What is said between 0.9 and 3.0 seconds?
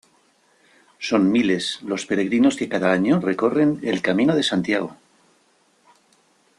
Son miles los peregrinos que cada